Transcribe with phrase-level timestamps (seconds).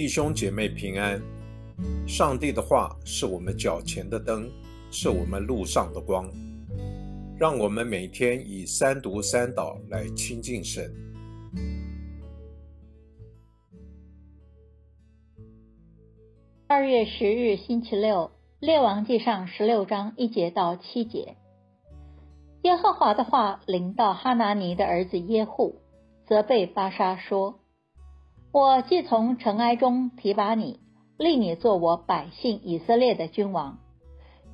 [0.00, 1.20] 弟兄姐妹平安。
[2.08, 4.50] 上帝的话是我们脚前的灯，
[4.90, 6.26] 是我们路上的光。
[7.38, 10.90] 让我们每天以三读三祷来亲近神。
[16.66, 21.36] 二月十日星期六，列王记上十六章一节到七节。
[22.62, 25.82] 耶和华的话临到哈拿尼的儿子耶户，
[26.26, 27.59] 责备巴沙说。
[28.52, 30.80] 我既从尘埃中提拔你，
[31.16, 33.78] 立你做我百姓以色列的君王，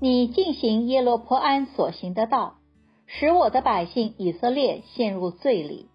[0.00, 2.58] 你进行耶罗坡安所行的道，
[3.06, 5.88] 使我的百姓以色列陷入罪里，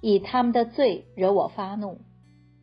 [0.00, 1.98] 以他们的罪惹我发怒。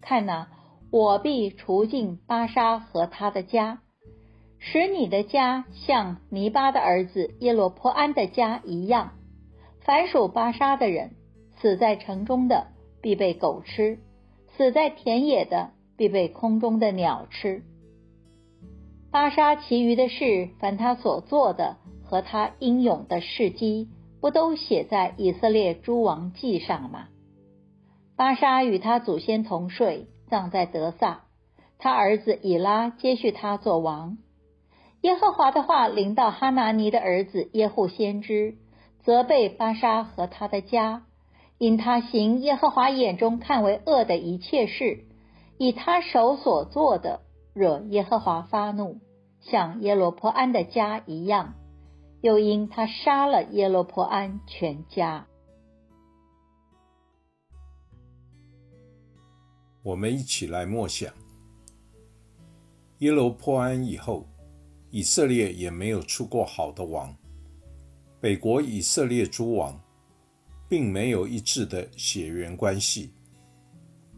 [0.01, 0.47] 看哪，
[0.89, 3.77] 我必除尽巴沙和他的家，
[4.57, 9.11] 使你的家像尼巴的儿子耶罗坡安的家一样。
[9.81, 11.11] 凡属巴沙的人，
[11.61, 12.69] 死在城中的，
[13.03, 13.99] 必被狗吃。
[14.55, 17.63] 死在田野的必被空中的鸟吃。
[19.11, 23.89] 巴沙其余的事，凡他所做的和他英勇的事迹，
[24.21, 27.09] 不都写在以色列诸王记上吗？
[28.15, 31.25] 巴沙与他祖先同睡，葬在德萨。
[31.79, 34.17] 他儿子以拉接续他做王。
[35.01, 38.55] 耶和华的话临到哈拿尼的儿子耶户先知，
[39.03, 41.03] 责备巴沙和他的家。
[41.59, 45.05] 因他行耶和华眼中看为恶的一切事，
[45.57, 47.21] 以他手所做的
[47.53, 48.99] 惹耶和华发怒，
[49.39, 51.53] 像耶罗坡安的家一样；
[52.21, 55.27] 又因他杀了耶罗坡安全家。
[59.83, 61.13] 我们一起来默想：
[62.99, 64.25] 耶罗坡安以后，
[64.91, 67.15] 以色列也没有出过好的王。
[68.19, 69.79] 北国以色列诸王。
[70.73, 73.11] 并没有一致的血缘关系，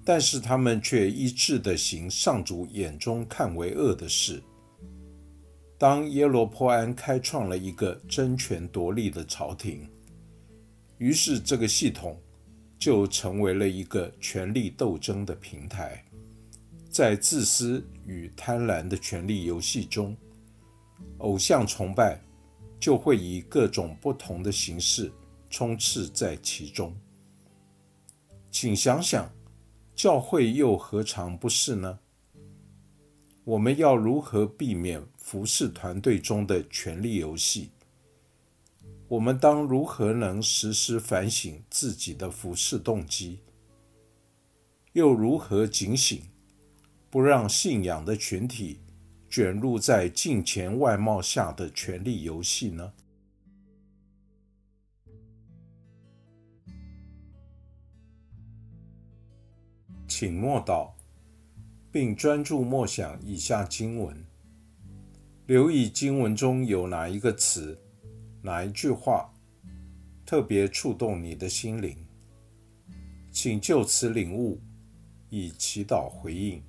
[0.05, 4.41] 但是他们却一致的行上主眼中看为恶的事。
[5.77, 9.85] 当耶罗坡安开创了一个争权夺利的朝廷，
[10.97, 12.17] 于是这个系统
[12.79, 16.01] 就成为了一个权力斗争的平台。
[16.89, 20.15] 在自私与贪婪的权力游戏中，
[21.17, 22.17] 偶像崇拜
[22.79, 25.11] 就会以各种不同的形式。
[25.57, 26.93] 充斥在其中，
[28.51, 29.31] 请想想，
[29.95, 31.99] 教会又何尝不是呢？
[33.45, 37.69] 我们要如何避免服侍团队中的权力游戏？
[39.07, 43.39] 我们当如何能时时反省自己的服侍动机？
[44.91, 46.21] 又如何警醒，
[47.09, 48.81] 不让信仰的群体
[49.29, 52.91] 卷入在金钱外貌下的权力游戏呢？
[60.17, 60.91] 请默祷，
[61.91, 64.25] 并专注默想以下经文，
[65.45, 67.77] 留意经文中有哪一个词、
[68.41, 69.29] 哪一句话
[70.25, 71.97] 特别触动你的心灵，
[73.29, 74.57] 请就此领悟，
[75.29, 76.63] 以祈祷回应，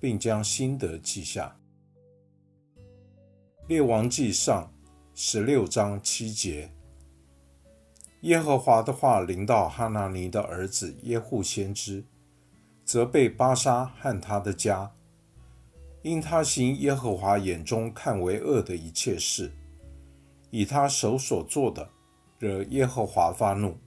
[0.00, 1.54] 并将心得记下。
[3.68, 4.72] 列王记上
[5.12, 6.72] 十六章七节，
[8.22, 12.02] 耶和华的话临到哈拿尼的儿子耶户先知。
[12.92, 14.92] 责备巴沙和他的家，
[16.02, 19.50] 因他行耶和华眼中看为恶的一切事，
[20.50, 21.88] 以他手所做的
[22.38, 23.78] 惹耶和华发怒，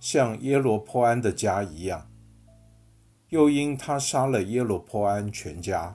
[0.00, 2.08] 像耶罗坡安的家一样。
[3.28, 5.94] 又因他杀了耶罗坡安全家，